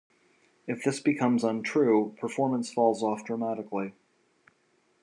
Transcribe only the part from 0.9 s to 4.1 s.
becomes untrue, performance falls off dramatically.